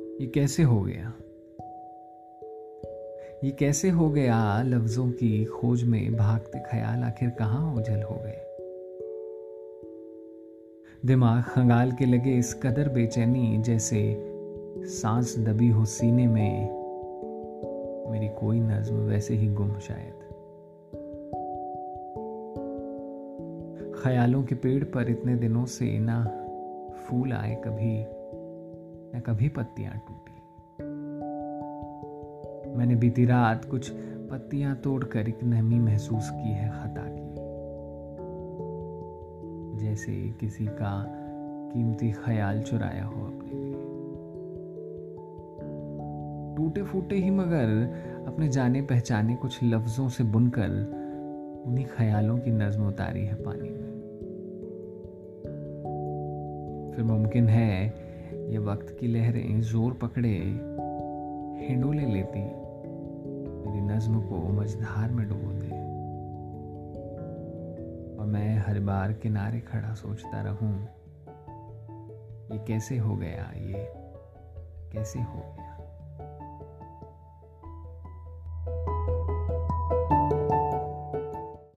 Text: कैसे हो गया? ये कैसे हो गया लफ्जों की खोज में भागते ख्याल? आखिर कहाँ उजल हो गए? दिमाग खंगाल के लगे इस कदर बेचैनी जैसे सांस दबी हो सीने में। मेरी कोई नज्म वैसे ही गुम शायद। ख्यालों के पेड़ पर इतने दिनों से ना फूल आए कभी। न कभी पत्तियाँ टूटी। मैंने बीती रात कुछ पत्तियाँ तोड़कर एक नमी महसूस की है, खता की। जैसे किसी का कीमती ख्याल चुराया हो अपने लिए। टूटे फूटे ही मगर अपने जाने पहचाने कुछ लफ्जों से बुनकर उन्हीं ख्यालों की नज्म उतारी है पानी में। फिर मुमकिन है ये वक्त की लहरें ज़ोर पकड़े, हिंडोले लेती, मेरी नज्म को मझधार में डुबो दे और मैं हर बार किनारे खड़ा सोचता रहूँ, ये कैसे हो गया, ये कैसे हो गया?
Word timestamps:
कैसे 0.00 0.62
हो 0.62 0.80
गया? 0.80 1.14
ये 3.44 3.50
कैसे 3.50 3.90
हो 3.90 4.10
गया 4.10 4.62
लफ्जों 4.62 5.10
की 5.10 5.44
खोज 5.44 5.84
में 5.84 6.16
भागते 6.16 6.58
ख्याल? 6.58 7.02
आखिर 7.02 7.30
कहाँ 7.30 7.74
उजल 7.74 8.02
हो 8.02 8.14
गए? 8.14 8.38
दिमाग 11.06 11.42
खंगाल 11.42 11.92
के 11.92 12.04
लगे 12.04 12.38
इस 12.38 12.54
कदर 12.54 12.88
बेचैनी 12.88 13.58
जैसे 13.58 14.16
सांस 14.78 15.38
दबी 15.38 15.68
हो 15.68 15.84
सीने 15.84 16.26
में। 16.26 16.82
मेरी 18.10 18.28
कोई 18.28 18.60
नज्म 18.60 18.94
वैसे 18.94 19.34
ही 19.34 19.48
गुम 19.48 19.78
शायद। 19.78 20.14
ख्यालों 24.02 24.42
के 24.42 24.54
पेड़ 24.54 24.84
पर 24.84 25.10
इतने 25.10 25.34
दिनों 25.34 25.64
से 25.64 25.98
ना 25.98 26.24
फूल 26.90 27.32
आए 27.32 27.54
कभी। 27.54 28.21
न 29.16 29.20
कभी 29.20 29.48
पत्तियाँ 29.48 29.92
टूटी। 29.94 30.32
मैंने 32.76 32.94
बीती 32.94 33.24
रात 33.24 33.64
कुछ 33.64 33.90
पत्तियाँ 34.30 34.76
तोड़कर 34.76 35.28
एक 35.28 35.38
नमी 35.44 35.78
महसूस 35.78 36.30
की 36.30 36.52
है, 36.52 36.68
खता 36.68 37.04
की। 37.08 37.32
जैसे 39.86 40.34
किसी 40.40 40.66
का 40.66 41.06
कीमती 41.74 42.12
ख्याल 42.12 42.62
चुराया 42.62 43.04
हो 43.04 43.26
अपने 43.26 43.50
लिए। 43.50 43.72
टूटे 46.56 46.82
फूटे 46.82 47.16
ही 47.16 47.30
मगर 47.30 47.94
अपने 48.26 48.48
जाने 48.48 48.82
पहचाने 48.82 49.36
कुछ 49.36 49.60
लफ्जों 49.64 50.08
से 50.08 50.24
बुनकर 50.24 51.02
उन्हीं 51.66 51.86
ख्यालों 51.86 52.38
की 52.38 52.50
नज्म 52.50 52.88
उतारी 52.88 53.26
है 53.26 53.34
पानी 53.34 53.70
में। 53.70 53.92
फिर 56.96 57.04
मुमकिन 57.04 57.48
है 57.48 58.01
ये 58.52 58.58
वक्त 58.58 58.96
की 59.00 59.06
लहरें 59.06 59.60
ज़ोर 59.60 59.92
पकड़े, 59.92 60.32
हिंडोले 61.60 62.06
लेती, 62.06 62.40
मेरी 63.62 63.80
नज्म 63.80 64.20
को 64.20 64.38
मझधार 64.48 65.10
में 65.10 65.28
डुबो 65.28 65.52
दे 65.52 65.70
और 68.16 68.26
मैं 68.26 68.58
हर 68.58 68.80
बार 68.80 69.12
किनारे 69.12 69.60
खड़ा 69.60 69.94
सोचता 69.94 70.42
रहूँ, 70.42 70.72
ये 72.52 72.58
कैसे 72.68 72.98
हो 72.98 73.16
गया, 73.16 73.50
ये 73.56 73.84
कैसे 74.92 75.18
हो 75.18 75.40
गया? 75.56 75.71